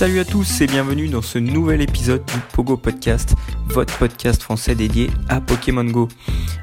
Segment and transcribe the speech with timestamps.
[0.00, 3.34] Salut à tous et bienvenue dans ce nouvel épisode du Pogo Podcast,
[3.66, 6.08] votre podcast français dédié à Pokémon Go.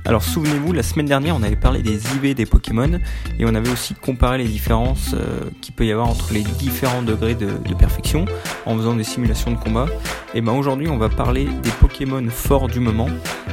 [0.05, 2.99] Alors souvenez-vous, la semaine dernière on avait parlé des IV des Pokémon
[3.37, 7.03] et on avait aussi comparé les différences euh, qu'il peut y avoir entre les différents
[7.03, 8.25] degrés de, perfection
[8.65, 9.85] en faisant des simulations de combat.
[10.33, 13.07] Et ben aujourd'hui on va parler des Pokémon forts du moment.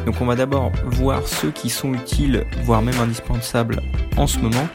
[0.06, 3.82] Donc on va d'abord voir ceux qui sont utiles, voire même indispensables
[4.16, 4.66] en ce moment.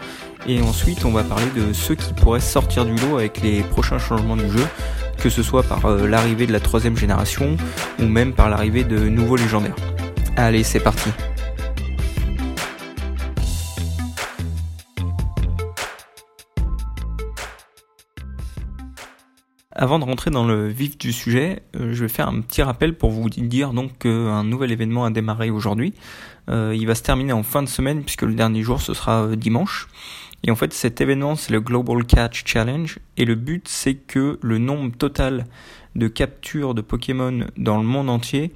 [0.48, 3.99] Et ensuite, on va parler de ceux qui pourraient sortir du lot avec les prochains
[3.99, 4.65] changements du jeu,
[5.17, 7.57] que ce soit par euh, l'arrivée de la troisième génération
[7.99, 9.75] ou même par l'arrivée de nouveaux légendaires.
[10.38, 11.09] Allez, c'est parti
[19.81, 22.98] Avant de rentrer dans le vif du sujet, euh, je vais faire un petit rappel
[22.98, 25.93] pour vous dire donc qu'un nouvel événement a démarré aujourd'hui.
[26.49, 29.35] Euh, il va se terminer en fin de semaine puisque le dernier jour ce sera
[29.37, 29.87] dimanche.
[30.43, 32.99] Et en fait, cet événement, c'est le Global Catch Challenge.
[33.18, 35.46] Et le but, c'est que le nombre total
[35.96, 38.54] de captures de Pokémon dans le monde entier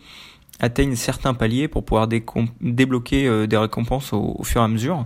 [0.60, 5.06] atteigne certains paliers pour pouvoir débloquer euh, des récompenses au, fur et à mesure.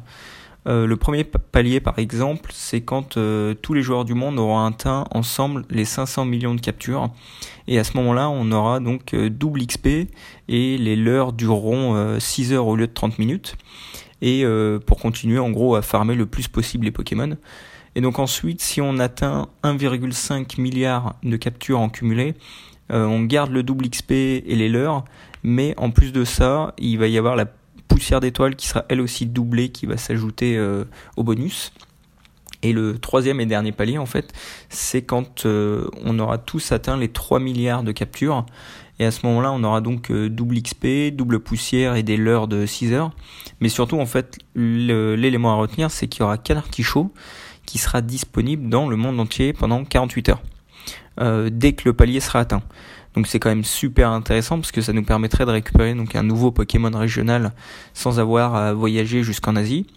[0.67, 4.65] Euh, le premier palier, par exemple, c'est quand euh, tous les joueurs du monde auront
[4.65, 7.09] atteint ensemble les 500 millions de captures.
[7.67, 9.87] Et à ce moment-là, on aura donc double XP
[10.49, 13.55] et les leurs dureront 6 heures au lieu de 30 minutes
[14.21, 17.37] et euh, pour continuer en gros à farmer le plus possible les Pokémon.
[17.95, 22.35] Et donc ensuite, si on atteint 1,5 milliard de captures en cumulé,
[22.91, 25.03] euh, on garde le double XP et les leurs,
[25.43, 27.45] mais en plus de ça, il va y avoir la
[27.87, 31.73] poussière d'étoiles qui sera elle aussi doublée, qui va s'ajouter euh, au bonus.
[32.63, 34.33] Et le troisième et dernier palier, en fait,
[34.69, 38.47] c'est quand on aura tous atteint les 3 milliards de captures.
[38.99, 42.47] Et à ce moment-là, on aura donc euh, double XP, double poussière et des leurres
[42.47, 43.11] de 6 heures.
[43.61, 47.11] Mais surtout, en fait, l'élément à retenir, c'est qu'il y aura qu'un artichaut
[47.65, 50.41] qui sera disponible dans le monde entier pendant 48 heures.
[51.19, 52.61] Euh, dès que le palier sera atteint.
[53.15, 56.21] Donc c'est quand même super intéressant parce que ça nous permettrait de récupérer donc un
[56.21, 57.53] nouveau Pokémon régional
[57.95, 59.87] sans avoir à voyager jusqu'en Asie.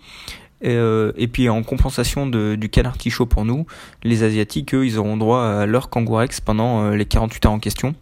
[0.65, 3.67] Euh, et puis en compensation de, du canard chaud pour nous,
[4.03, 7.59] les Asiatiques, eux, ils auront droit à leur Kangourex pendant euh, les 48 heures en
[7.59, 7.95] question.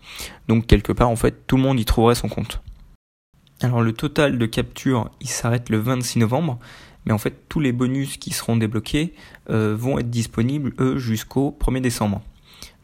[0.48, 2.60] Donc quelque part, en fait, tout le monde y trouverait son compte.
[3.60, 6.58] Alors le total de capture, il s'arrête le 26 novembre,
[7.06, 9.14] mais en fait tous les bonus qui seront débloqués
[9.50, 12.22] euh, vont être disponibles, eux, jusqu'au 1er décembre.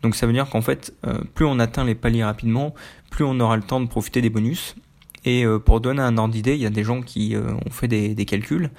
[0.03, 0.93] Donc ça veut dire qu'en fait,
[1.35, 2.75] plus on atteint les paliers rapidement,
[3.11, 4.75] plus on aura le temps de profiter des bonus.
[5.25, 8.15] Et pour donner un ordre d'idée, il y a des gens qui ont fait des,
[8.15, 8.71] des calculs.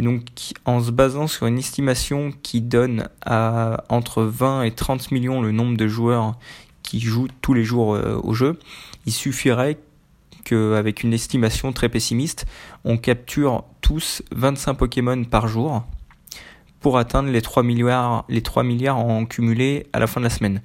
[0.00, 0.22] Et donc,
[0.64, 5.52] en se basant sur une estimation qui donne à entre 20 et 30 millions le
[5.52, 6.38] nombre de joueurs
[6.82, 8.58] qui jouent tous les jours euh, au jeu,
[9.04, 9.76] il suffirait
[10.44, 12.46] qu'avec une estimation très pessimiste,
[12.86, 15.84] on capture tous 25 Pokémon par jour
[16.80, 20.30] pour atteindre les 3 milliards, les 3 milliards en cumulé à la fin de la
[20.30, 20.62] semaine.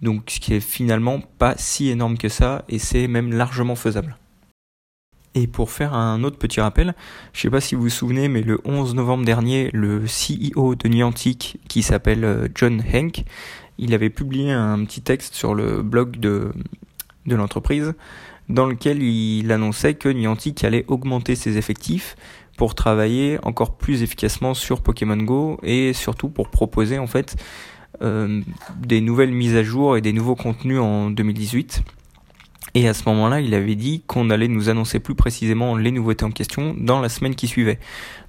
[0.00, 4.16] Donc, ce qui est finalement pas si énorme que ça, et c'est même largement faisable.
[5.34, 6.94] Et pour faire un autre petit rappel,
[7.32, 10.88] je sais pas si vous vous souvenez, mais le 11 novembre dernier, le CEO de
[10.88, 13.24] Niantic, qui s'appelle euh, John Hank,
[13.78, 16.52] il avait publié un petit texte sur le blog de,
[17.26, 17.94] de l'entreprise,
[18.48, 22.16] dans lequel il annonçait que Niantic allait augmenter ses effectifs
[22.56, 27.36] pour travailler encore plus efficacement sur Pokémon Go et surtout pour proposer en fait
[28.02, 28.42] euh,
[28.76, 31.82] des nouvelles mises à jour et des nouveaux contenus en 2018.
[32.74, 36.24] Et à ce moment-là, il avait dit qu'on allait nous annoncer plus précisément les nouveautés
[36.24, 37.80] en question dans la semaine qui suivait.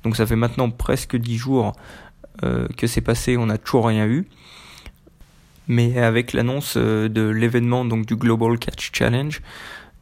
[0.04, 1.74] Donc ça fait maintenant presque dix jours
[2.44, 4.26] euh, que c'est passé, on n'a toujours rien eu.
[5.68, 9.42] Mais avec l'annonce euh, de l'événement donc du Global Catch Challenge,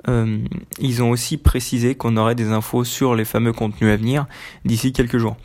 [0.07, 0.38] euh,
[0.79, 4.25] ils ont aussi précisé qu'on aurait des infos sur les fameux contenus à venir
[4.63, 5.35] d'ici quelques jours.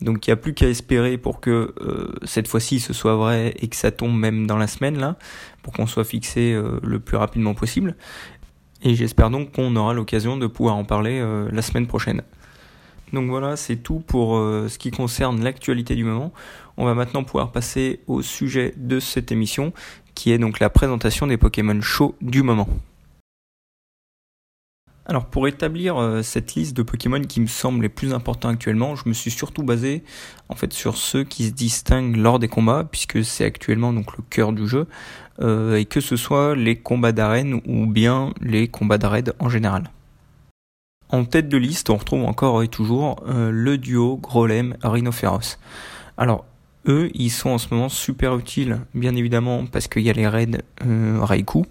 [0.00, 1.74] Donc il n'y a plus qu'à espérer pour que
[2.22, 5.16] cette fois-ci ce soit vrai et que ça tombe même dans la semaine là,
[5.62, 7.96] pour qu'on soit fixé le plus rapidement possible.
[8.82, 12.22] Et j'espère donc qu'on aura l'occasion de pouvoir en parler euh, la semaine prochaine.
[13.12, 16.32] Donc voilà, c'est tout pour euh, ce qui concerne l'actualité du moment.
[16.76, 19.72] On va maintenant pouvoir passer au sujet de cette émission,
[20.14, 22.68] qui est donc la présentation des Pokémon chauds du moment.
[25.08, 28.96] Alors pour établir euh, cette liste de Pokémon qui me semble les plus importants actuellement,
[28.96, 30.02] je me suis surtout basé
[30.48, 34.24] en fait sur ceux qui se distinguent lors des combats, puisque c'est actuellement donc le
[34.28, 34.88] cœur du jeu,
[35.40, 39.90] et que ce soit les combats d'arène ou bien les combats de en général.
[41.08, 45.58] En tête de liste, on retrouve encore et toujours euh, le duo Grolem Rhinophéros.
[46.16, 46.44] Alors
[46.88, 50.26] eux, ils sont en ce moment super utiles, bien évidemment parce qu'il y a les
[50.26, 51.66] raids Raikou,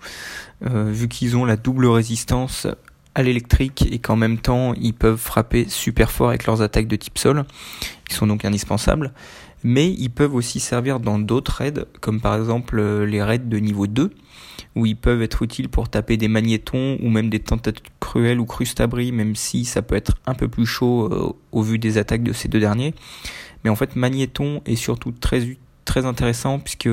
[0.62, 2.68] vu qu'ils ont la double résistance
[3.16, 6.98] à l'électrique et qu'en même temps ils peuvent frapper super fort avec leurs attaques de
[6.98, 7.46] type sol.
[8.10, 9.14] Ils sont donc indispensables.
[9.64, 13.58] Mais ils peuvent aussi servir dans d'autres raids, comme par exemple euh, les raids de
[13.58, 14.12] niveau 2,
[14.76, 18.46] où ils peuvent être utiles pour taper des magnétons ou même des tentates cruelles ou
[18.46, 22.24] crustabris, même si ça peut être un peu plus chaud euh, au vu des attaques
[22.24, 22.94] de ces deux derniers.
[23.64, 26.90] Mais en fait, magnéton est surtout très très intéressant puisque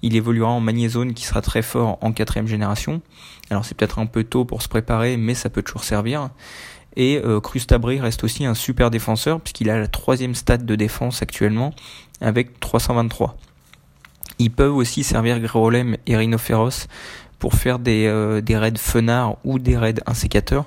[0.00, 3.02] il évoluera en magnézone qui sera très fort en quatrième génération.
[3.50, 6.30] Alors c'est peut-être un peu tôt pour se préparer, mais ça peut toujours servir.
[6.96, 11.22] Et euh, Crustabri reste aussi un super défenseur puisqu'il a la troisième stade de défense
[11.22, 11.74] actuellement
[12.20, 13.36] avec 323.
[14.38, 16.88] Ils peuvent aussi servir Grolem et Rhinophéros
[17.38, 20.66] pour faire des, euh, des raids fenards ou des raids insécateurs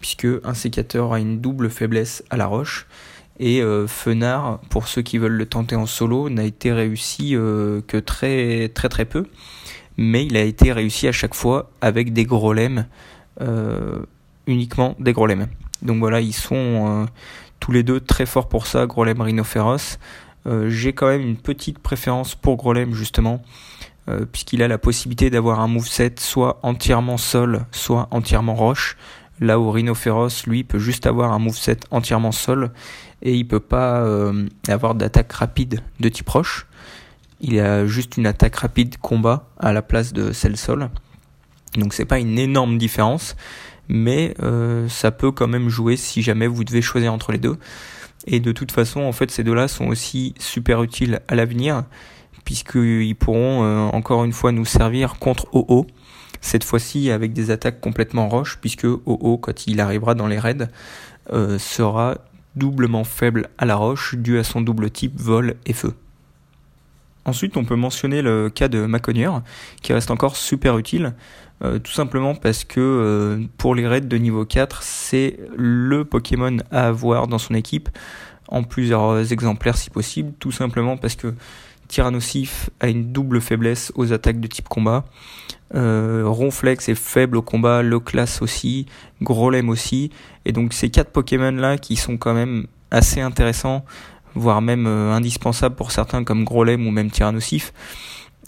[0.00, 2.86] puisque un sécateur a une double faiblesse à la roche.
[3.38, 7.80] Et euh, Fenard, pour ceux qui veulent le tenter en solo, n'a été réussi euh,
[7.86, 9.26] que très très très peu.
[9.98, 12.86] Mais il a été réussi à chaque fois avec des Grolem
[14.46, 15.46] uniquement des Grolem.
[15.82, 17.06] Donc voilà, ils sont euh,
[17.60, 19.98] tous les deux très forts pour ça, Grolem Rhinophéros.
[20.46, 23.42] Euh, j'ai quand même une petite préférence pour Grolem justement,
[24.08, 28.96] euh, puisqu'il a la possibilité d'avoir un moveset soit entièrement sol, soit entièrement roche.
[29.38, 32.70] Là où Rhinophéros, lui, peut juste avoir un moveset entièrement sol
[33.20, 34.02] et il peut pas
[34.66, 36.66] avoir d'attaque rapide de type roche.
[37.42, 40.88] Il a juste une attaque rapide combat à la place de celle sol.
[41.76, 43.36] Donc c'est pas une énorme différence,
[43.88, 47.56] mais euh, ça peut quand même jouer si jamais vous devez choisir entre les deux.
[48.26, 51.84] Et de toute façon, en fait, ces deux-là sont aussi super utiles à l'avenir,
[52.44, 55.86] puisqu'ils pourront euh, encore une fois nous servir contre OO.
[56.40, 60.68] Cette fois-ci avec des attaques complètement roches, puisque OO, quand il arrivera dans les raids,
[61.32, 62.18] euh, sera
[62.56, 65.94] doublement faible à la roche dû à son double type vol et feu.
[67.26, 69.30] Ensuite, on peut mentionner le cas de Maconier,
[69.82, 71.14] qui reste encore super utile,
[71.62, 76.58] euh, tout simplement parce que euh, pour les raids de niveau 4, c'est le Pokémon
[76.70, 77.88] à avoir dans son équipe,
[78.48, 81.34] en plusieurs exemplaires si possible, tout simplement parce que
[81.88, 85.04] Tyrannosif a une double faiblesse aux attaques de type combat.
[85.74, 88.86] Euh, Ronflex est faible au combat, le classe aussi,
[89.22, 90.10] Grolem aussi.
[90.44, 93.84] Et donc ces quatre Pokémon là qui sont quand même assez intéressants
[94.36, 97.72] voire même euh, indispensables pour certains comme Grolem ou même Tyrannosif,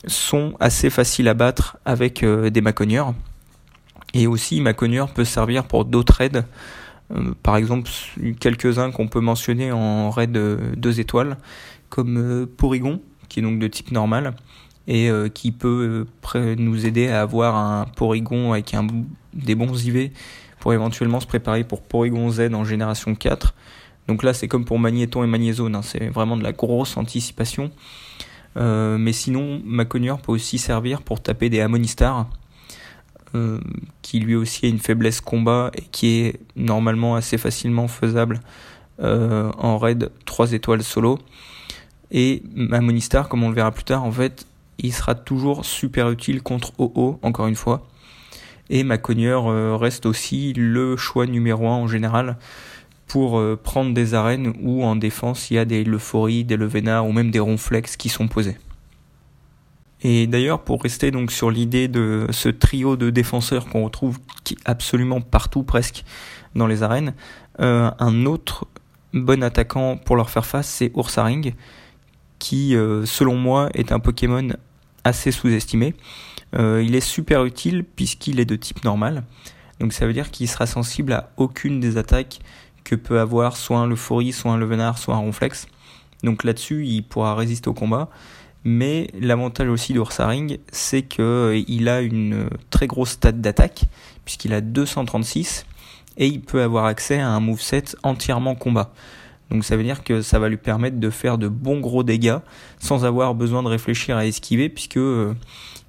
[0.06, 3.15] sont assez faciles à battre avec euh, des Maconieurs.
[4.15, 6.45] Et aussi, Maconieur peut servir pour d'autres raids.
[7.15, 7.91] Euh, par exemple,
[8.41, 11.37] quelques-uns qu'on peut mentionner en raid 2 étoiles,
[11.89, 14.35] comme Porygon, qui est donc de type normal,
[14.87, 16.06] et qui peut
[16.56, 18.75] nous aider à avoir un Porygon avec
[19.35, 20.11] des bons IV
[20.61, 23.55] pour éventuellement se préparer pour Porygon Z en génération 4
[24.09, 27.71] donc là, c'est comme pour Magnéton et Magnézone, hein, c'est vraiment de la grosse anticipation.
[28.58, 32.28] Euh, mais sinon, Maconier peut aussi servir pour taper des Harmonistar,
[33.34, 33.60] euh,
[34.02, 38.40] qui lui aussi a une faiblesse combat et qui est normalement assez facilement faisable
[39.00, 41.19] euh, en raid 3 étoiles solo.
[42.10, 44.46] Et Harmonistar, comme on le verra plus tard, en fait,
[44.78, 47.87] il sera toujours super utile contre OO, encore une fois.
[48.70, 49.34] Et Maconier
[49.76, 52.37] reste aussi le choix numéro 1 en général
[53.08, 57.06] pour euh, prendre des arènes où en défense il y a des Leuphories, des Levénards
[57.06, 58.56] ou même des Ronflex qui sont posés.
[60.02, 64.19] Et d'ailleurs, pour rester donc sur l'idée de ce trio de défenseurs qu'on retrouve
[64.64, 66.04] absolument partout presque
[66.54, 67.14] dans les arènes,
[67.59, 68.68] euh, un autre
[69.12, 71.54] bon attaquant pour leur faire face, c'est Ursaring,
[72.38, 74.50] qui, euh, selon moi, est un Pokémon
[75.02, 75.94] assez sous-estimé.
[76.54, 79.25] il est super utile puisqu'il est de type normal,
[79.80, 82.40] donc ça veut dire qu'il sera sensible à aucune des attaques
[82.88, 85.66] que peut avoir soit un Leufori, soit un Levenard, soit un Ronflex.
[86.23, 88.09] Donc là-dessus, il pourra résister au combat.
[88.64, 93.85] Mais l'avantage aussi d'Ursaring, c'est qu'il euh, a une très grosse stat d'attaque,
[94.25, 95.66] puisqu'il a 236,
[96.16, 98.92] et il peut avoir accès à un moveset entièrement combat.
[99.50, 102.38] Donc ça veut dire que ça va lui permettre de faire de bons gros dégâts
[102.78, 105.35] sans avoir besoin de réfléchir à esquiver, puisque euh,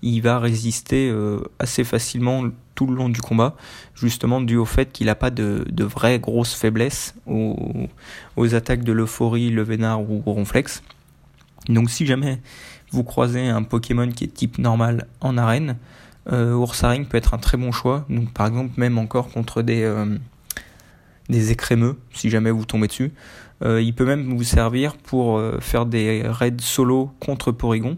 [0.01, 2.43] il va résister euh, assez facilement
[2.75, 3.55] tout le long du combat,
[3.93, 7.89] justement dû au fait qu'il n'a pas de, de vraies grosses faiblesses aux,
[8.55, 10.81] attaques de l'euphorie, le vénard ou ronflex.
[11.67, 12.39] Donc si jamais
[12.91, 15.75] vous croisez un Pokémon qui est type normal en arène,
[16.31, 18.05] euh, Ursaring peut être un très bon choix.
[18.09, 20.17] Donc par exemple même encore contre des, euh,
[21.29, 23.11] écrémeux, si jamais vous tombez dessus.
[23.61, 27.97] Euh, il peut même vous servir pour faire des raids solo contre Porygon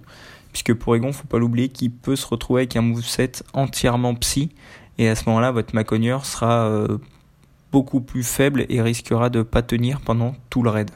[0.52, 4.50] puisque pour Egon, faut pas l'oublier qu'il peut se retrouver avec un moveset entièrement psy,
[4.98, 6.98] et à ce moment-là, votre Maconier sera euh,
[7.72, 10.92] beaucoup plus faible et risquera de pas tenir pendant tout le raid.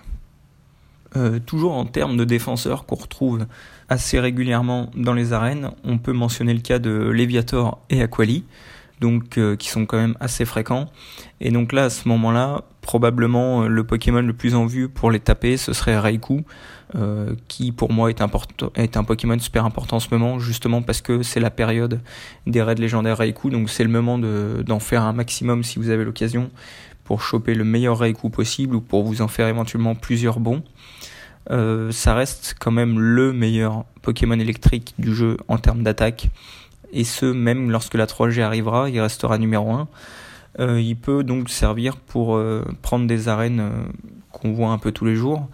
[1.15, 3.45] Euh, toujours en termes de défenseurs qu'on retrouve
[3.88, 8.43] assez régulièrement dans les arènes, on peut mentionner le cas de Leviator et Aquali.
[9.01, 10.89] donc qui sont quand même assez fréquents.
[11.41, 15.19] Et donc là, à ce moment-là, probablement le Pokémon le plus en vue pour les
[15.19, 16.43] taper, ce serait Raikou,
[17.47, 21.39] qui pour moi est, un Pokémon super important en ce moment, justement parce que c'est
[21.39, 21.99] la période
[22.47, 26.05] des raids légendaires Raikou, donc c'est le moment d'en faire un maximum si vous avez
[26.05, 26.51] l'occasion
[27.05, 30.63] pour choper le meilleur Raikou possible ou pour vous en faire éventuellement plusieurs bons.
[31.51, 36.29] Euh, ça reste quand même le meilleur Pokémon électrique du jeu en termes d'attaque.
[36.91, 39.87] Et ce, même lorsque la 3G arrivera, il restera numéro 1.
[40.59, 43.71] Euh, il peut donc servir pour euh, prendre des arènes
[44.31, 45.47] qu'on voit un peu tous les jours.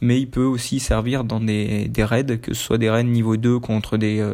[0.00, 3.58] Mais il peut aussi servir dans des, raids, que ce soit des raids niveau 2
[3.58, 4.30] contre des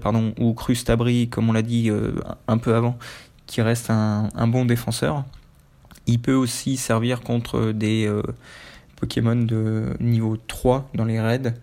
[0.00, 1.90] pardon, ou crustabris, comme on l'a dit
[2.48, 2.96] un peu avant,
[3.50, 5.24] qui reste un, bon défenseur.
[6.06, 8.22] Il peut aussi servir contre des euh,
[8.96, 11.54] Pokémon de niveau 3 dans les raids,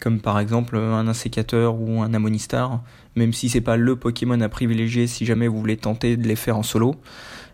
[0.00, 2.82] comme par exemple un Insécateur ou un Amonistar,
[3.16, 6.36] même si c'est pas le Pokémon à privilégier si jamais vous voulez tenter de les
[6.36, 6.96] faire en solo.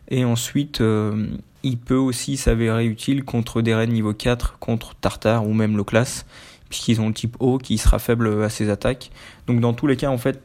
[0.08, 1.26] Et ensuite, euh,
[1.66, 6.24] il peut aussi s'avérer utile contre des raids niveau 4, contre Tartar ou même Loclas,
[6.68, 9.10] puisqu'ils ont le type O qui sera faible à ses attaques.
[9.48, 10.40] Donc dans tous les cas, en fait,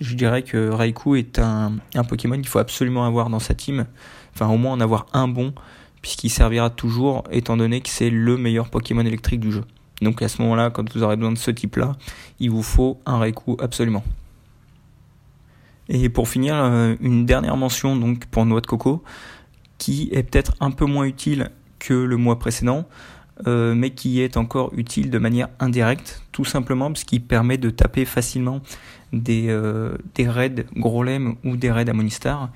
[0.00, 3.86] je dirais que Raikou est un, un Pokémon qu'il faut absolument avoir dans sa team,
[4.34, 5.52] enfin au moins en avoir un bon,
[6.00, 9.64] puisqu'il servira toujours, étant donné que c'est le meilleur Pokémon électrique du jeu.
[10.00, 11.96] Donc à ce moment-là, quand vous aurez besoin de ce type-là,
[12.40, 14.04] il vous faut un Raikou absolument.
[15.88, 19.02] Et pour finir, euh, une dernière mention donc pour Noix de Coco,
[19.78, 22.86] qui est peut-être un peu moins utile que le mois précédent,
[23.46, 27.68] euh, mais qui est encore utile de manière indirecte, tout simplement parce qu'il permet de
[27.68, 28.60] taper facilement
[29.12, 32.50] des, euh, des raids Grolem ou des raids Amonistar,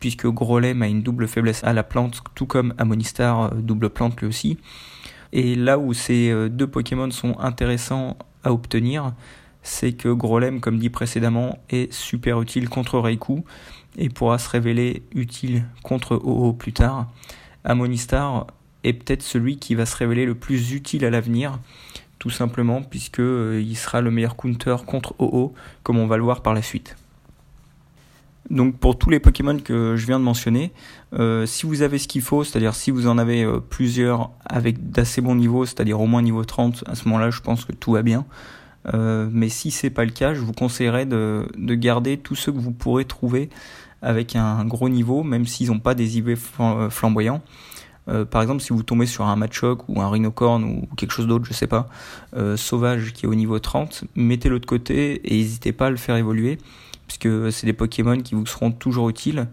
[0.00, 4.20] puisque Grolem a une double faiblesse à la plante, tout comme Amonistar, euh, double plante
[4.20, 4.58] lui aussi.
[5.32, 9.12] Et là où ces deux Pokémon sont intéressants à obtenir,
[9.62, 13.44] c'est que Grolem, comme dit précédemment, est super utile contre Raikou
[13.96, 17.10] et pourra se révéler utile contre OO plus tard.
[17.64, 18.46] Amonistar
[18.84, 21.58] est peut-être celui qui va se révéler le plus utile à l'avenir,
[22.18, 25.52] tout simplement puisque euh, il sera le meilleur counter contre OO,
[25.82, 26.96] comme on va le voir par la suite.
[28.50, 30.72] Donc pour tous les Pokémon que je viens de mentionner,
[31.12, 34.90] euh, si vous avez ce qu'il faut, c'est-à-dire si vous en avez euh, plusieurs avec
[34.90, 37.92] d'assez bons niveaux, c'est-à-dire au moins niveau 30, à ce moment-là je pense que tout
[37.92, 38.24] va bien.
[38.86, 42.58] Mais si c'est pas le cas, je vous conseillerais de, de, garder tous ceux que
[42.58, 43.50] vous pourrez trouver
[44.00, 46.36] avec un gros niveau, même s'ils n'ont pas des IV
[46.90, 47.42] flamboyants.
[48.08, 51.26] Euh, par exemple, si vous tombez sur un Machoc ou un Rhinocorn ou quelque chose
[51.26, 51.88] d'autre, je sais pas,
[52.36, 55.96] euh, sauvage qui est au niveau 30, mettez-le de côté et n'hésitez pas à le
[55.96, 56.58] faire évoluer,
[57.06, 59.48] puisque c'est des Pokémon qui vous seront toujours utiles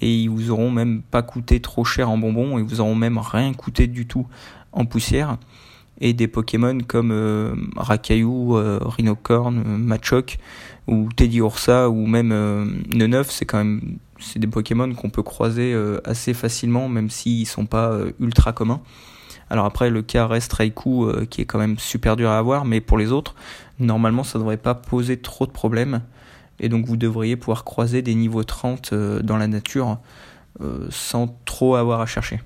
[0.00, 3.18] et ils vous auront même pas coûté trop cher en bonbons et vous auront même
[3.18, 4.26] rien coûté du tout
[4.72, 5.38] en poussière.
[6.00, 8.26] Et des Pokémon comme euh, Rakayu,
[8.80, 10.38] Rhinocorn, Machoc
[10.86, 12.28] ou Teddy Ursa ou même
[12.88, 17.46] Neneuf, c'est quand même c'est des Pokémon qu'on peut croiser euh, assez facilement, même s'ils
[17.46, 18.80] sont pas euh, ultra communs.
[19.50, 22.64] Alors après, le cas reste Raikou, euh, qui est quand même super dur à avoir,
[22.64, 23.34] mais pour les autres,
[23.78, 26.00] normalement, ça devrait pas poser trop de problèmes.
[26.60, 29.98] Et donc, vous devriez pouvoir croiser des niveaux 30 dans la nature
[30.88, 32.40] sans trop avoir à chercher.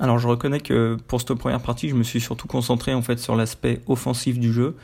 [0.00, 3.18] Alors, je reconnais que pour cette première partie, je me suis surtout concentré en fait
[3.18, 4.74] sur l'aspect offensif du jeu.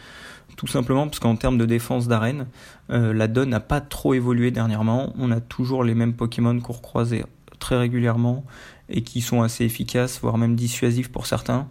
[0.59, 2.47] Tout simplement parce qu'en termes de défense d'arène,
[2.91, 5.15] euh, la donne n'a pas trop évolué dernièrement.
[5.19, 7.25] On a toujours les mêmes Pokémon qu'on recroisait
[7.59, 8.45] très régulièrement
[8.91, 11.67] et qui sont assez efficaces, voire même dissuasifs pour certains.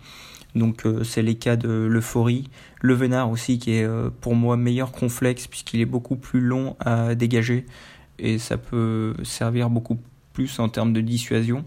[0.56, 2.50] Donc euh, c'est les cas de l'euphorie,
[2.82, 6.76] le Venard aussi qui est euh, pour moi meilleur conflex puisqu'il est beaucoup plus long
[6.80, 7.68] à dégager
[8.18, 10.00] et ça peut servir beaucoup
[10.34, 11.64] plus en termes de dissuasion.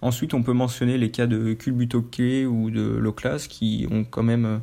[0.00, 4.60] Ensuite on peut mentionner les cas de Culbutoke ou de Loclas qui ont quand même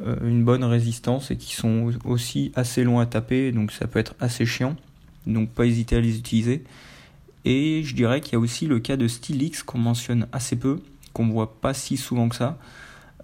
[0.00, 3.98] euh, une bonne résistance et qui sont aussi assez longs à taper, donc ça peut
[3.98, 4.76] être assez chiant.
[5.26, 6.64] Donc pas hésiter à les utiliser.
[7.44, 10.80] Et je dirais qu'il y a aussi le cas de Stylix qu'on mentionne assez peu,
[11.12, 12.58] qu'on voit pas si souvent que ça,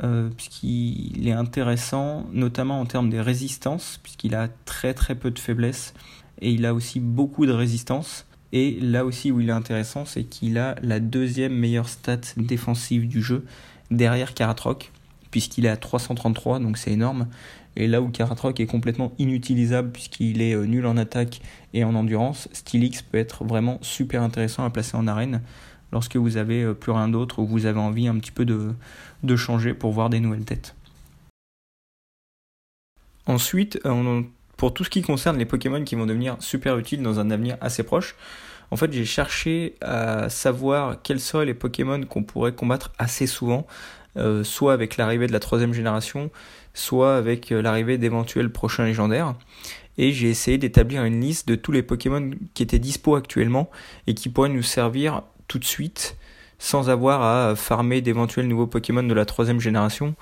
[0.03, 5.39] euh, puisqu'il est intéressant, notamment en termes des résistances, puisqu'il a très très peu de
[5.39, 5.95] faiblesse,
[6.41, 8.27] et il a aussi beaucoup de résistance.
[8.53, 13.07] Et là aussi où il est intéressant, c'est qu'il a la deuxième meilleure stat défensive
[13.07, 13.45] du jeu,
[13.91, 14.91] derrière Karatroc
[15.31, 17.29] puisqu'il est à 333, donc c'est énorme.
[17.77, 21.41] Et là où Karatroc est complètement inutilisable puisqu'il est euh, nul en attaque
[21.73, 25.41] et en endurance, Stylix peut être vraiment super intéressant à placer en arène
[25.93, 28.75] lorsque vous avez euh, plus rien d'autre ou vous avez envie un petit peu de,
[29.23, 30.75] de changer pour voir des nouvelles têtes.
[33.27, 34.23] Ensuite, euh,
[34.61, 37.57] pour tout ce qui concerne les Pokémon qui vont devenir super utiles dans un avenir
[37.63, 38.15] assez proche,
[38.71, 43.67] en fait j'ai cherché à savoir quels seraient les Pokémon qu'on pourrait combattre assez souvent
[44.19, 46.31] euh, soit avec l'arrivée de la troisième génération,
[46.75, 49.35] soit avec euh, l'arrivée d'éventuels prochains légendaires.
[49.97, 53.71] et j'ai essayé d'établir une liste de tous les Pokémon qui étaient dispo actuellement
[54.07, 56.19] et qui pourraient nous servir tout de suite
[56.59, 60.15] sans avoir à farmer d'éventuels nouveaux Pokémon de la troisième génération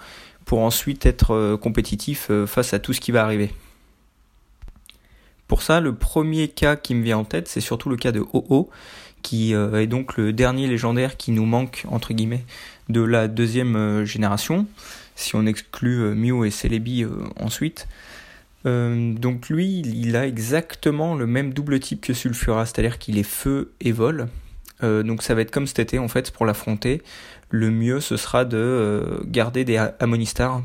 [0.45, 3.51] pour ensuite être euh, compétitif face à tout ce qui va arriver.
[5.49, 8.21] Pour ça, le premier cas qui me vient en tête, c'est surtout le cas de
[8.21, 8.71] OO,
[9.23, 12.45] qui euh, est donc le dernier légendaire qui nous manque, entre guillemets,
[12.89, 14.67] de la deuxième génération,
[15.17, 17.05] si on exclut Mew et Celebi
[17.41, 17.89] ensuite.
[18.65, 23.73] donc lui, il a exactement le même double type que Sulfura, c'est-à-dire qu'il est feu
[23.81, 24.29] et vol.
[24.81, 27.03] donc ça va être comme cet été en fait pour l'affronter
[27.51, 30.63] le mieux ce sera de euh, garder des Ammonistars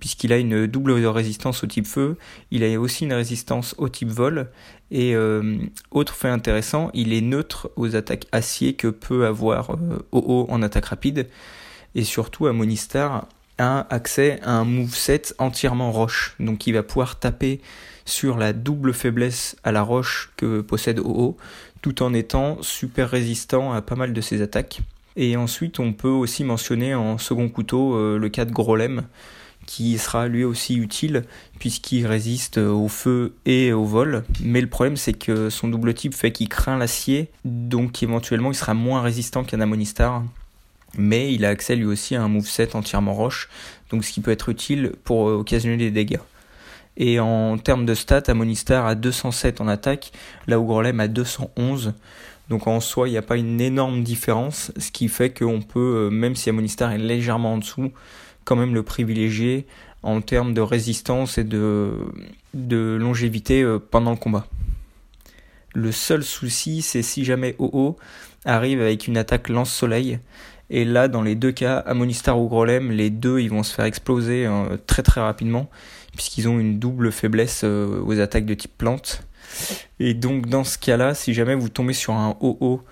[0.00, 2.16] puisqu'il a une double résistance au type feu,
[2.50, 4.50] il a aussi une résistance au type vol,
[4.90, 5.58] et euh,
[5.90, 9.76] autre fait intéressant, il est neutre aux attaques acier que peut avoir
[10.12, 11.28] OO euh, en attaque rapide,
[11.94, 13.26] et surtout Ammonistar
[13.58, 17.60] a accès à un moveset entièrement roche, donc il va pouvoir taper
[18.04, 21.36] sur la double faiblesse à la roche que possède OO,
[21.82, 24.80] tout en étant super résistant à pas mal de ses attaques.
[25.16, 29.02] Et ensuite, on peut aussi mentionner en second couteau euh, le cas de Grolem,
[29.68, 31.24] qui sera lui aussi utile
[31.58, 34.24] puisqu'il résiste au feu et au vol.
[34.42, 38.54] Mais le problème, c'est que son double type fait qu'il craint l'acier, donc éventuellement, il
[38.54, 40.24] sera moins résistant qu'un Ammonistar.
[40.96, 43.50] Mais il a accès lui aussi à un moveset entièrement roche,
[43.90, 46.20] donc ce qui peut être utile pour occasionner des dégâts.
[46.96, 50.12] Et en termes de stats, Ammonistar a 207 en attaque,
[50.46, 51.92] là où Grolem a 211.
[52.48, 56.06] Donc en soi, il n'y a pas une énorme différence, ce qui fait qu'on peut,
[56.06, 57.92] euh, même si Amonistar est légèrement en dessous,
[58.56, 59.66] même le privilégier
[60.02, 61.94] en termes de résistance et de,
[62.54, 64.46] longévité euh, pendant le combat.
[65.74, 67.96] Le seul souci, c'est si jamais OO
[68.44, 70.18] arrive avec une attaque lance-soleil.
[70.70, 73.84] Et là, dans les deux cas, Amonistar ou Grolem, les deux, ils vont se faire
[73.84, 75.68] exploser euh, très très rapidement,
[76.14, 79.22] puisqu'ils ont une double faiblesse aux attaques de type plante.
[79.98, 82.82] Et donc dans ce cas-là, si jamais vous tombez sur un OO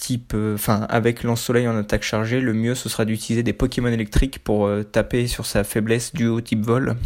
[0.00, 3.88] type, euh, enfin avec lance-soleil en attaque chargée, le mieux ce sera d'utiliser des Pokémon
[3.88, 6.96] électriques pour euh, taper sur sa faiblesse du haut type vol.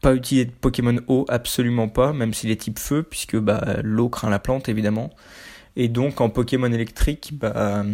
[0.00, 4.08] Pas utiliser de Pokémon eau, absolument pas, même s'il est type feu, puisque bah, l'eau
[4.08, 5.10] craint la plante évidemment.
[5.76, 7.84] Et donc en Pokémon électrique, bah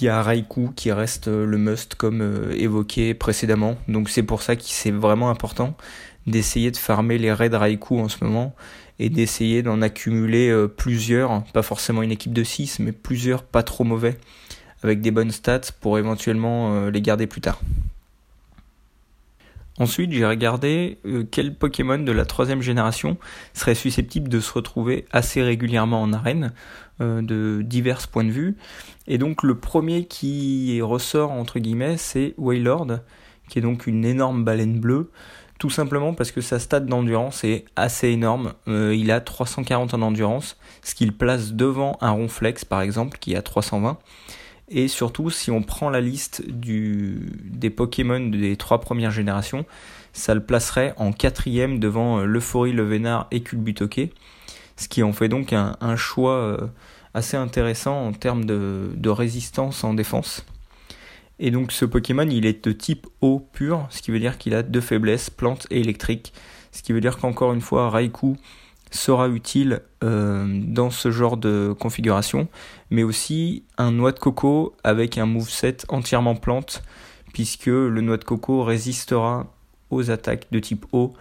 [0.00, 3.76] il y a Raikou qui reste euh, le must comme évoqué précédemment.
[3.88, 5.76] Donc c'est pour ça que c'est vraiment important
[6.26, 8.54] d'essayer de farmer les raids Raikou en ce moment
[8.98, 13.62] et d'essayer d'en accumuler euh, plusieurs, pas forcément une équipe de 6, mais plusieurs pas
[13.62, 14.16] trop mauvais,
[14.82, 17.60] avec des bonnes stats pour éventuellement euh, les garder plus tard.
[19.78, 23.18] Ensuite, j'ai regardé euh, quel Pokémon de la troisième génération
[23.52, 26.52] serait susceptible de se retrouver assez régulièrement en arène,
[26.98, 28.56] de divers points de vue.
[29.06, 33.00] Et donc, le premier qui ressort, entre guillemets, c'est Waylord,
[33.50, 35.10] qui est donc une énorme baleine bleue,
[35.58, 38.52] tout simplement parce que sa stat d'endurance est assez énorme.
[38.68, 43.18] Euh, il a 340 en endurance, ce qui le place devant un Ronflex par exemple
[43.18, 43.98] qui a 320.
[44.68, 49.64] Et surtout, si on prend la liste des Pokémon des trois premières générations,
[50.12, 54.10] ça le placerait en quatrième devant euh, l'Euphorie, le Vénard et Culbutoke.
[54.76, 56.58] Ce qui en fait donc un, choix euh,
[57.14, 60.44] assez intéressant en termes de résistance en défense.
[61.38, 64.54] Et donc ce Pokémon, il est de type eau pur, ce qui veut dire qu'il
[64.54, 66.32] a deux faiblesses, plante et électrique.
[66.72, 68.36] Ce qui veut dire qu'encore une fois, Raikou
[68.90, 72.48] sera utile euh, dans ce genre de configuration,
[72.90, 76.82] mais aussi un noix de coco avec un moveset entièrement plante,
[77.32, 79.52] puisque le noix de coco résistera
[79.90, 81.14] aux attaques de type eau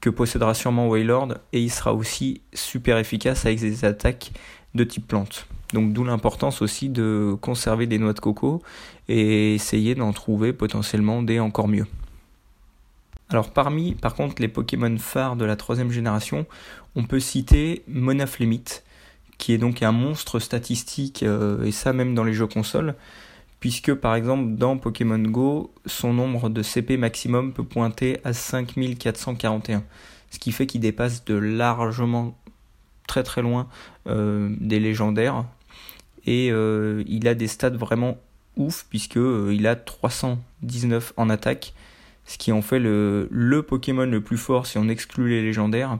[0.00, 4.32] que possédera sûrement Waylord, et il sera aussi super efficace avec des attaques
[4.74, 5.46] de type plante.
[5.72, 8.62] Donc d'où l'importance aussi de conserver des noix de coco
[9.08, 11.86] et essayer d'en trouver potentiellement des encore mieux.
[13.28, 16.46] Alors parmi par contre les Pokémon phares de la troisième génération,
[16.94, 18.84] on peut citer Monaflemite,
[19.36, 22.94] qui est donc un monstre statistique, euh, et ça même dans les jeux consoles,
[23.58, 29.82] puisque par exemple dans Pokémon Go, son nombre de CP maximum peut pointer à 5441,
[30.30, 32.36] ce qui fait qu'il dépasse de largement
[33.08, 33.68] très très loin
[34.06, 35.44] euh, des légendaires,
[36.26, 38.18] et euh, il a des stats vraiment
[38.56, 41.72] ouf puisque euh, il a 319 en attaque,
[42.24, 45.98] ce qui en fait le, Pokémon le plus fort si on exclut les légendaires.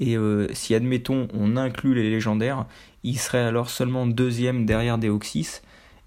[0.00, 2.66] Et euh, si admettons on inclut les légendaires,
[3.02, 5.60] il serait alors seulement deuxième derrière Deoxys.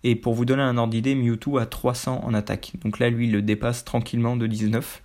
[0.03, 2.71] Et pour vous donner un ordre d'idée, Mewtwo a 300 en attaque.
[2.83, 5.03] Donc là, lui, il le dépasse tranquillement de 19.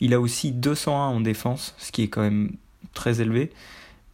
[0.00, 2.52] Il a aussi 201 en défense, ce qui est quand même
[2.94, 3.50] très élevé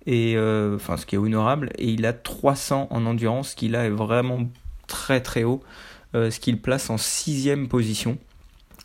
[0.07, 3.69] et euh, enfin ce qui est honorable et il a 300 en endurance ce qui
[3.69, 4.49] là est vraiment
[4.87, 5.63] très très haut
[6.15, 8.19] euh, ce qui le place en sixième position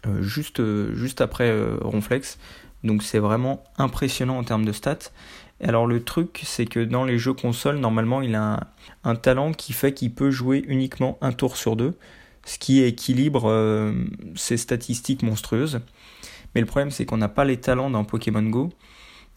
[0.05, 0.61] euh, juste
[0.93, 2.37] juste après Ronflex
[2.83, 5.11] Donc c'est vraiment impressionnant en termes de stats.
[5.59, 8.59] Alors le truc, c'est que dans les jeux console, normalement, il a
[9.03, 11.97] un, talent qui fait qu'il peut jouer uniquement un tour sur deux,
[12.45, 13.91] ce qui équilibre
[14.35, 15.79] ses statistiques monstrueuses.
[16.53, 18.69] Mais le problème, c'est qu'on n'a pas les talents dans Pokémon Go.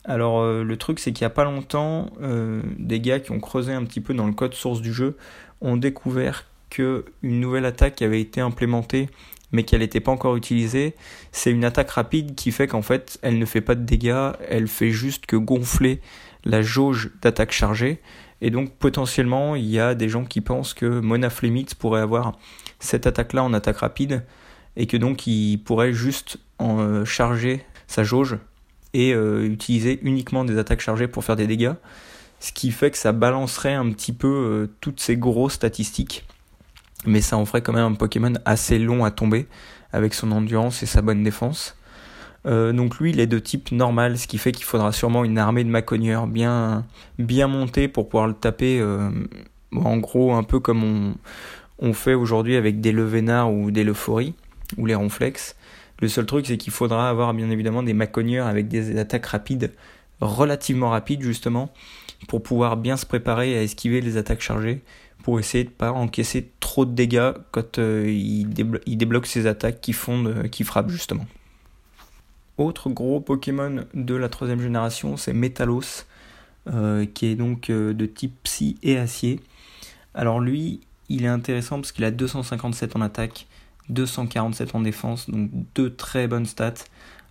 [0.05, 3.41] Alors euh, le truc, c'est qu'il n'y a pas longtemps, euh, des gars qui ont
[3.41, 5.17] creusé un petit peu dans le code source du jeu
[5.61, 9.09] ont découvert qu'une nouvelle attaque avait été implémentée
[9.53, 10.95] mais qu'elle n'était pas encore utilisée,
[11.33, 14.69] c'est une attaque rapide qui fait qu'en fait elle ne fait pas de dégâts, elle
[14.69, 16.01] fait juste que gonfler
[16.45, 18.01] la jauge d'attaque chargée.
[18.43, 22.39] Et donc potentiellement il y a des gens qui pensent que Monaflemite pourrait avoir
[22.79, 24.25] cette attaque-là en attaque rapide
[24.77, 28.39] et que donc il pourrait juste en euh, charger sa jauge
[28.95, 31.73] et euh, utiliser uniquement des attaques chargées pour faire des dégâts.
[32.41, 36.25] Ce qui fait que ça balancerait un petit peu euh, toutes ces grosses statistiques
[37.07, 39.47] mais ça en ferait quand même un Pokémon assez long à tomber
[39.91, 41.75] avec son endurance et sa bonne défense.
[42.45, 45.39] Euh, donc lui il est de type normal, ce qui fait qu'il faudra sûrement une
[45.39, 46.85] armée de macogneurs bien,
[47.19, 48.85] montée pour pouvoir le taper.
[49.75, 51.15] En gros un peu comme on,
[51.81, 54.35] on fait aujourd'hui avec des Levénards ou des Leuphories
[54.77, 55.57] ou les Ronflex.
[56.01, 59.73] Le seul truc c'est qu'il faudra avoir bien évidemment des macogneurs avec des attaques rapides,
[60.21, 61.73] relativement rapides justement,
[62.29, 64.83] pour pouvoir bien se préparer à esquiver les attaques chargées
[65.23, 68.49] pour essayer de pas encaisser trop de dégâts quand euh, il,
[68.97, 71.27] débloque ses attaques qui fondent, qui frappent justement.
[72.59, 76.05] Autre gros Pokémon de la troisième génération, c'est Metalos,
[76.69, 79.41] euh, qui est donc euh, de type Psy et Acier.
[80.15, 83.47] Alors lui, il est intéressant parce qu'il a 257 en attaque,
[83.91, 86.75] 247 en défense, donc deux très bonnes stats.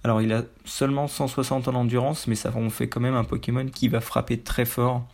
[0.03, 3.65] Alors il a seulement 160 en endurance, mais ça en fait quand même un Pokémon
[3.65, 5.05] qui va frapper très fort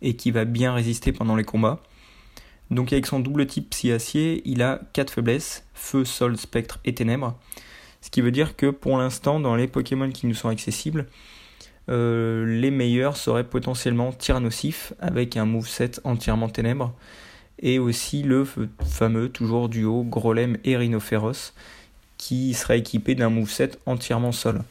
[0.00, 1.80] et qui va bien résister pendant les combats.
[2.70, 7.36] Donc avec son double type psy-acier, il a 4 faiblesses, feu, sol, spectre et ténèbres.
[8.00, 11.06] Ce qui veut dire que pour l'instant, dans les Pokémon qui nous sont accessibles,
[11.88, 16.94] euh, les meilleurs seraient potentiellement Tyrannosif avec un moveset entièrement ténèbres
[17.62, 18.46] et aussi le
[18.84, 21.54] fameux toujours duo Grolem et Rhinophéros
[22.18, 24.62] qui serait équipé d'un moveset entièrement sol.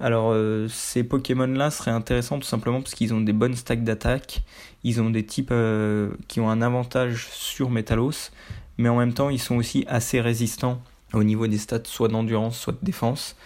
[0.00, 4.42] Alors euh, ces Pokémon-là seraient intéressants tout simplement parce qu'ils ont des bonnes stacks d'attaque,
[4.82, 8.30] ils ont des types euh, qui ont un avantage sur Metalos,
[8.78, 12.58] mais en même temps ils sont aussi assez résistants au niveau des stats soit d'endurance,
[12.58, 13.36] soit de défense.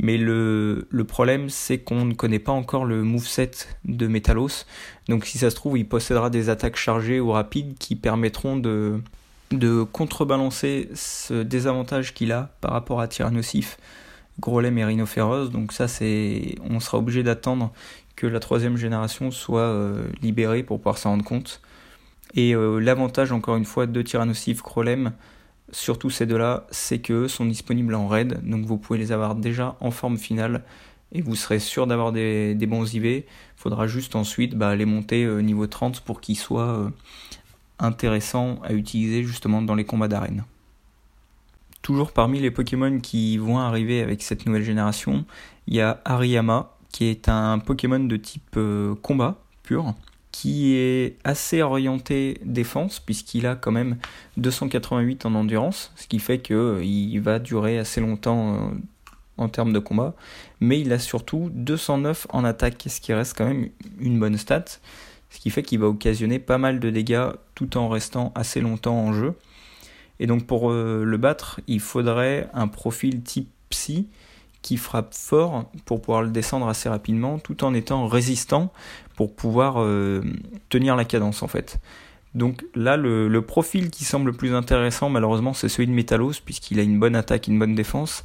[0.00, 3.50] Mais le, problème c'est qu'on ne connaît pas encore le moveset
[3.84, 4.64] de Metalos,
[5.08, 9.00] donc si ça se trouve il possédera des attaques chargées ou rapides qui permettront de,
[9.50, 13.78] de contrebalancer ce désavantage qu'il a par rapport à Tyrannosif
[14.40, 15.50] Grolem et Rhinophéros.
[15.50, 17.72] Donc ça, c'est, on sera obligé d'attendre
[18.16, 21.60] que la troisième génération soit euh, libérée pour pouvoir s'en rendre compte.
[22.34, 25.12] Et euh, l'avantage, encore une fois, de Tyrannosif, Grolem,
[25.70, 29.76] surtout ces deux-là, c'est que sont disponibles en raid, donc vous pouvez les avoir déjà
[29.80, 30.64] en forme finale
[31.12, 33.04] et vous serez sûr d'avoir des, bons IV.
[33.04, 33.24] Il
[33.56, 36.90] faudra juste ensuite bah, les monter euh, niveau 30 pour qu'ils soient
[37.78, 40.44] intéressants à utiliser justement dans les combats d'arène.
[41.82, 45.24] Toujours parmi les Pokémon qui vont arriver avec cette nouvelle génération,
[45.66, 49.94] il y a Ariyama, qui est un Pokémon de type euh, combat pur,
[50.38, 53.96] qui est assez orienté défense, puisqu'il a quand même
[54.36, 58.58] 288 en endurance, ce qui fait qu'il euh, va durer assez longtemps euh,
[59.36, 60.14] en termes de combat,
[60.60, 64.64] mais il a surtout 209 en attaque, ce qui reste quand même une bonne stat,
[65.28, 68.96] ce qui fait qu'il va occasionner pas mal de dégâts tout en restant assez longtemps
[68.96, 69.34] en jeu.
[70.20, 74.06] Et donc pour euh, le battre, il faudrait un profil type psy
[74.62, 78.72] qui frappe fort pour pouvoir le descendre assez rapidement tout en étant résistant
[79.18, 80.22] pour pouvoir euh,
[80.68, 81.80] tenir la cadence en fait.
[82.36, 86.78] Donc là, le, profil qui semble le plus intéressant, malheureusement, c'est celui de Metalos, puisqu'il
[86.78, 88.24] a une bonne attaque, une bonne défense.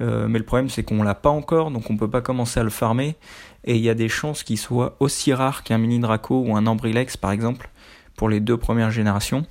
[0.00, 2.64] Euh, mais le problème, c'est qu'on l'a pas encore, donc on peut pas commencer à
[2.64, 3.14] le farmer.
[3.62, 6.66] Et il y a des chances qu'il soit aussi rare qu'un mini Draco ou un
[6.66, 7.70] Ambrilex, par exemple,
[8.16, 9.46] pour les deux premières générations.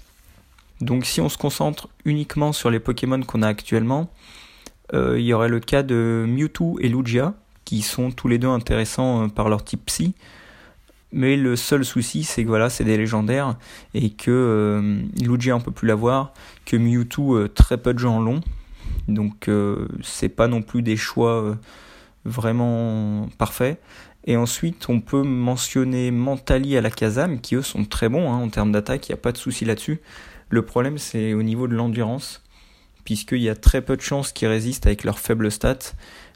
[0.81, 4.11] Donc si on se concentre uniquement sur les Pokémon qu'on a actuellement,
[4.93, 8.49] euh, il y aurait le cas de Mewtwo et Lugia, qui sont tous les deux
[8.49, 10.13] intéressants par leur type psy.
[11.13, 13.55] Mais le seul souci, c'est que voilà, c'est des légendaires
[13.93, 16.33] et que euh, Lugia on peut plus l'avoir,
[16.65, 18.41] que Mewtwo très peu de gens l'ont.
[19.07, 19.49] Donc
[20.01, 21.57] c'est pas non plus des choix
[22.25, 23.79] vraiment parfaits.
[24.25, 28.37] Et ensuite, on peut mentionner Mentali à la Kazam, qui eux sont très bons hein,
[28.37, 29.99] en termes d'attaque, il n'y a pas de souci là-dessus.
[30.49, 32.41] Le problème, c'est au niveau de l'endurance,
[33.03, 35.93] puisqu'il y a très peu de chances qu'ils résistent avec leurs faibles stats.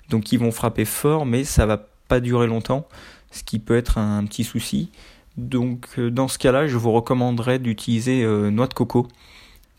[0.09, 2.87] Donc ils vont frapper fort, mais ça va pas durer longtemps,
[3.31, 4.89] ce qui peut être un petit souci.
[5.37, 9.07] Donc euh, dans ce cas-là, je vous recommanderais d'utiliser euh, Noix de Coco,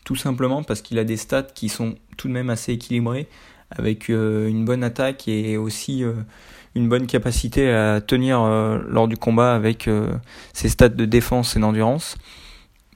[0.05, 3.27] tout simplement parce qu'il a des stats qui sont tout de même assez équilibrés,
[3.69, 6.03] avec euh, une bonne attaque et aussi
[6.75, 8.41] une bonne capacité à tenir
[8.87, 9.89] lors du combat avec
[10.53, 12.17] ses stats de défense et d'endurance.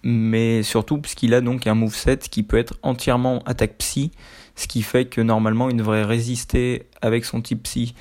[0.04, 4.12] Mais surtout parce a donc un moveset qui peut être entièrement attaque psy,
[4.56, 7.94] ce qui fait que normalement il devrait résister avec son type psy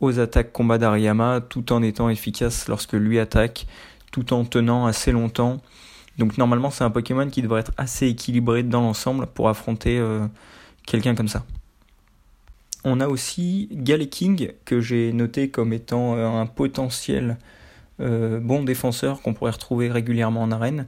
[0.00, 3.66] aux attaques combat d'Ariyama tout en étant efficace lorsque lui attaque,
[4.12, 5.60] tout en tenant assez longtemps.
[6.18, 10.26] Donc normalement c'est un Pokémon qui devrait être assez équilibré dans l'ensemble pour affronter euh,
[10.86, 11.44] quelqu'un comme ça.
[12.84, 17.38] On a aussi Galeking que j'ai noté comme étant euh, un potentiel
[18.00, 20.86] euh, bon défenseur qu'on pourrait retrouver régulièrement en arène.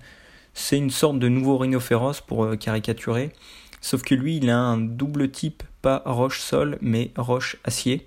[0.55, 3.33] C'est une sorte de nouveau rhinophéros pour caricaturer,
[3.81, 8.07] sauf que lui il a un double type, pas roche-sol mais roche-acier.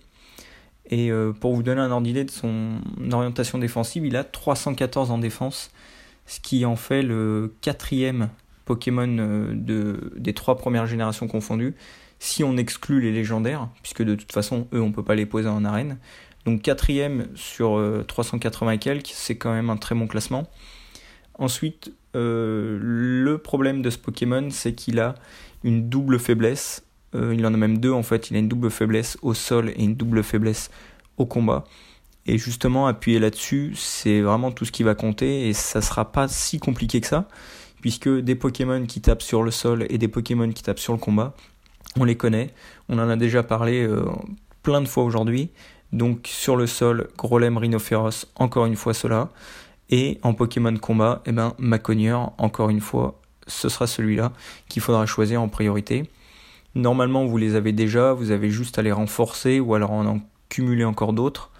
[0.89, 5.11] Et euh, pour vous donner un ordre d'idée de son orientation défensive, il a 314
[5.11, 5.71] en défense,
[6.25, 8.29] ce qui en fait le quatrième
[8.65, 11.75] Pokémon euh, de, des trois premières générations confondues,
[12.19, 15.25] si on exclut les légendaires, puisque de toute façon, eux, on ne peut pas les
[15.25, 15.97] poser en arène.
[16.45, 20.49] Donc quatrième sur 380 euh, et quelques, c'est quand même un très bon classement.
[21.39, 25.15] Ensuite, le problème de ce Pokémon, c'est qu'il a
[25.63, 26.82] une double faiblesse
[27.15, 28.29] euh, il en a même deux en fait.
[28.29, 30.69] Il a une double faiblesse au sol et une double faiblesse
[31.17, 31.63] au combat.
[32.25, 36.27] Et justement, appuyer là-dessus, c'est vraiment tout ce qui va compter et ça sera pas
[36.27, 37.27] si compliqué que ça,
[37.81, 40.99] puisque des Pokémon qui tapent sur le sol et des Pokémon qui tapent sur le
[40.99, 41.35] combat,
[41.99, 42.53] on les connaît.
[42.87, 44.05] On en a déjà parlé euh,
[44.63, 45.49] plein de fois aujourd'hui.
[45.91, 49.29] Donc sur le sol, Grolem, Rhinophéros, encore une fois cela.
[49.89, 51.53] Et en Pokémon combat, eh ben,
[52.37, 54.31] encore une fois, ce sera celui-là
[54.69, 56.09] qu'il faudra choisir en priorité.
[56.75, 60.21] Normalement, vous les avez déjà, vous avez juste à les renforcer ou alors en, en
[60.49, 61.51] cumuler encore d'autres.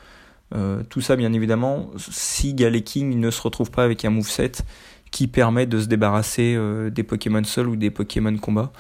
[0.56, 4.52] Euh, tout ça, bien évidemment, si Galeking ne se retrouve pas avec un moveset
[5.12, 8.71] qui permet de se débarrasser euh, des Pokémon seuls ou des Pokémon combat.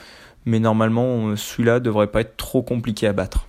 [0.45, 3.47] Mais normalement, euh, celui-là devrait pas être trop compliqué à battre.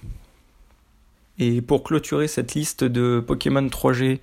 [1.39, 4.21] Et pour clôturer cette liste de Pokémon 3G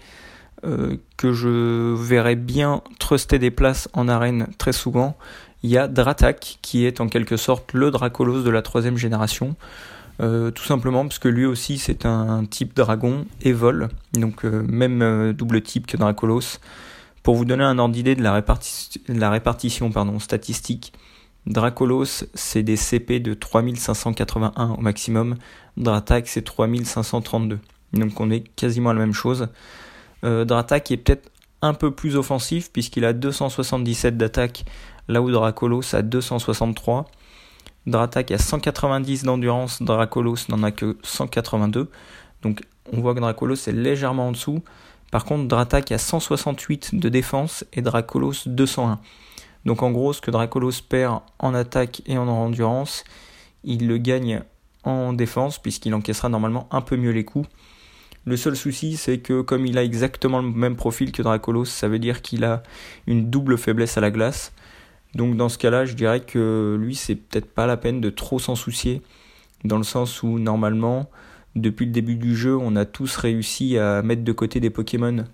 [1.18, 5.18] que je verrais bien truster des places en arène très souvent,
[5.64, 9.56] il y a Dratak, qui est en quelque sorte le Dracolos de la troisième génération.
[10.22, 14.62] Euh, tout simplement parce que lui aussi c'est un type dragon et vol, donc euh,
[14.68, 16.60] même euh, double type que Dracolos.
[17.24, 18.32] Pour vous donner un ordre d'idée de la,
[19.32, 20.94] répartition pardon, statistique,
[21.48, 25.38] Dracolos c'est des CP de 3581 au maximum,
[25.78, 27.60] Dratak c'est 3532.
[27.94, 29.48] Donc on est quasiment la même chose.
[30.24, 31.32] Dratak est peut-être
[31.64, 34.66] un peu plus offensif puisqu'il a 277 d'attaque
[35.12, 37.06] là où Dracolos a 263.
[37.88, 41.90] Dratak a 190 d'endurance, Dracolos n'en a que 182.
[42.42, 44.64] Donc on voit que Dracolos est légèrement en dessous.
[45.12, 49.00] Par contre, Dratak a 168 de défense et Dracolos 201.
[49.66, 53.04] Donc en gros, ce que Dracolos perd en attaque et en endurance,
[53.64, 54.42] il le gagne
[54.84, 57.48] en défense puisqu'il encaissera normalement un peu mieux les coups.
[58.26, 61.88] Le seul souci, c'est que comme il a exactement le même profil que Dracolos, ça
[61.88, 62.62] veut dire qu'il a
[63.08, 64.54] une double faiblesse à la glace.
[65.16, 68.40] Donc dans ce cas-là, je dirais que lui, c'est peut-être pas la peine de trop
[68.40, 69.02] s'en soucier,
[69.64, 71.10] dans le sens où normalement,
[71.56, 75.26] depuis le début du jeu, on a tous réussi à mettre de côté des Pokémon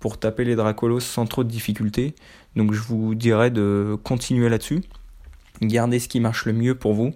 [0.00, 2.14] pour taper les Dracolos sans trop de difficultés.
[2.54, 4.82] Donc je vous dirais de continuer là-dessus.
[5.62, 7.12] Gardez ce qui marche le mieux pour vous.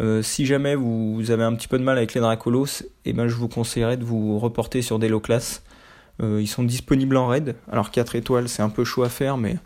[0.00, 3.28] Euh, si jamais vous avez un petit peu de mal avec les Dracolos, eh ben,
[3.28, 5.62] je vous conseillerais de vous reporter sur des low class.
[6.22, 7.56] Euh, ils sont disponibles en raid.
[7.70, 9.56] Alors 4 étoiles, c'est un peu chaud à faire, mais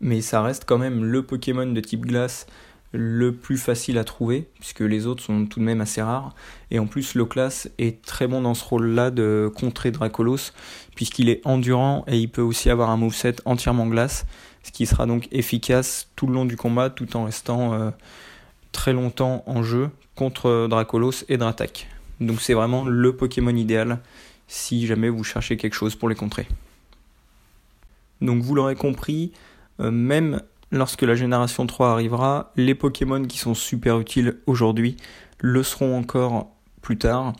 [0.00, 2.46] mais ça reste quand même le Pokémon de type glace
[2.92, 6.34] le plus facile à trouver, puisque les autres sont tout de même assez rares.
[6.70, 10.52] Et en plus, Loclas est très bon dans ce rôle-là de contrer Dracolos,
[10.94, 14.24] puisqu'il est endurant et il peut aussi avoir un moveset entièrement glace,
[14.62, 17.90] ce qui sera donc efficace tout le long du combat, tout en restant euh,
[18.72, 21.88] très longtemps en jeu contre Dracolos et Dratak.
[22.20, 24.00] Donc c'est vraiment le Pokémon idéal
[24.48, 26.48] si jamais vous cherchez quelque chose pour les contrer.
[28.20, 29.32] Donc vous l'aurez compris,
[29.80, 34.96] même lorsque la génération 3 arrivera, les Pokémon qui sont super utiles aujourd'hui
[35.40, 36.50] le seront encore
[36.82, 37.32] plus tard.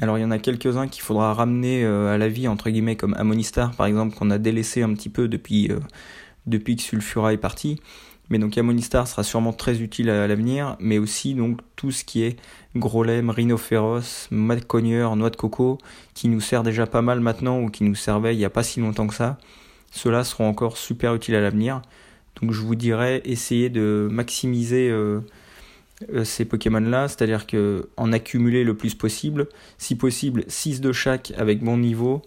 [0.00, 2.96] Alors il y en a quelques-uns qu'il faudra ramener euh, à la vie, entre guillemets,
[2.96, 5.78] comme Amonistar par exemple, qu'on a délaissé un petit peu depuis, euh,
[6.50, 7.80] que Sulfura est parti.
[8.30, 12.22] Mais donc Amonistar sera sûrement très utile à l'avenir, mais aussi donc tout ce qui
[12.22, 12.36] est
[12.74, 15.78] Grolem, Rhinophéros, Madconnier, Noix de Coco,
[16.14, 18.62] qui nous sert déjà pas mal maintenant ou qui nous servait il n'y a pas
[18.62, 19.38] si longtemps que ça
[19.94, 21.80] ceux-là seront encore super utiles à l'avenir.
[22.40, 25.20] Donc je vous dirais, essayez de maximiser euh,
[26.12, 29.48] euh, ces Pokémon-là, c'est-à-dire que en accumuler le plus possible.
[29.78, 32.22] Si possible, 6 de chaque avec bon niveau.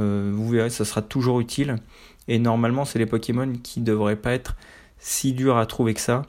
[0.00, 1.76] Euh, vous verrez, ça sera toujours utile.
[2.26, 4.56] Et normalement, c'est les Pokémon qui ne devraient pas être
[4.98, 6.22] si durs à trouver que ça.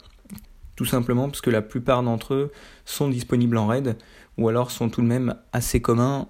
[0.76, 2.52] Tout simplement parce que la plupart d'entre eux
[2.86, 3.98] sont disponibles en raid,
[4.38, 6.28] ou alors sont tout de même assez communs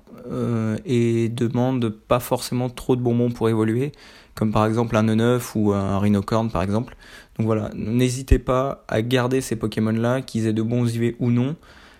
[0.86, 3.91] et demandent pas forcément trop de bonbons pour évoluer,
[4.36, 6.95] comme par exemple un E9 ou un Rhinocorn par exemple.
[7.38, 11.32] Donc voilà, n'hésitez pas à garder ces Pokémon là, qu'ils aient de bons IV ou
[11.32, 11.56] non,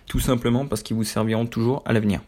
[0.06, 2.20] tout simplement parce qu'ils vous serviront toujours à l'avenir.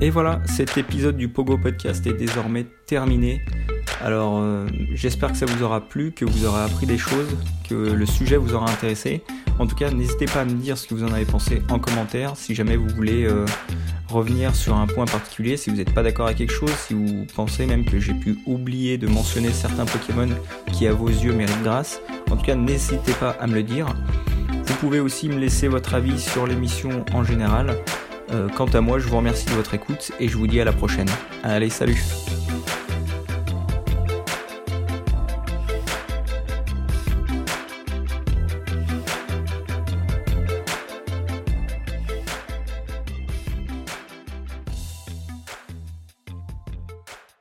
[0.00, 3.40] Et voilà, cet épisode du Pogo Podcast est désormais terminé.
[4.04, 7.36] Alors euh, j'espère que ça vous aura plu, que vous aurez appris des choses,
[7.68, 9.22] que le sujet vous aura intéressé.
[9.58, 11.78] En tout cas, n'hésitez pas à me dire ce que vous en avez pensé en
[11.78, 12.36] commentaire.
[12.36, 13.44] Si jamais vous voulez euh,
[14.08, 17.26] revenir sur un point particulier, si vous n'êtes pas d'accord avec quelque chose, si vous
[17.34, 20.28] pensez même que j'ai pu oublier de mentionner certains Pokémon
[20.72, 23.86] qui à vos yeux méritent grâce, en tout cas n'hésitez pas à me le dire.
[24.64, 27.74] Vous pouvez aussi me laisser votre avis sur l'émission en général.
[28.30, 30.64] Euh, quant à moi, je vous remercie de votre écoute et je vous dis à
[30.64, 31.08] la prochaine.
[31.42, 32.04] Allez, salut